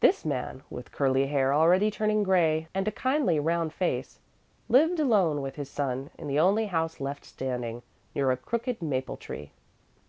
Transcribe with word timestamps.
This 0.00 0.24
man, 0.24 0.64
with 0.68 0.90
curly 0.90 1.28
hair 1.28 1.54
already 1.54 1.92
turning 1.92 2.24
grey 2.24 2.66
and 2.74 2.88
a 2.88 2.90
kindly 2.90 3.38
round 3.38 3.72
face, 3.72 4.18
lived 4.68 4.98
alone 4.98 5.40
with 5.42 5.54
his 5.54 5.70
son 5.70 6.10
in 6.18 6.26
the 6.26 6.40
only 6.40 6.66
house 6.66 6.98
left 6.98 7.24
standing, 7.24 7.82
near 8.12 8.32
a 8.32 8.36
crooked 8.36 8.82
maple 8.82 9.16
tree. 9.16 9.52